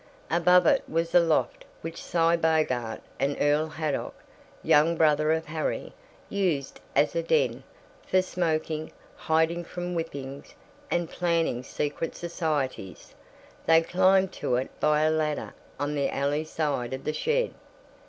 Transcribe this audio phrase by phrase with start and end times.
[0.31, 4.15] Above it was a loft which Cy Bogart and Earl Haydock,
[4.63, 5.93] young brother of Harry,
[6.27, 7.61] used as a den,
[8.07, 10.55] for smoking, hiding from whippings,
[10.89, 13.13] and planning secret societies.
[13.67, 17.53] They climbed to it by a ladder on the alley side of the shed.